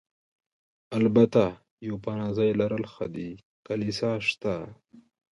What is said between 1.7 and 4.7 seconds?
یو پناه ځای لرل ښه دي، کلیسا شته.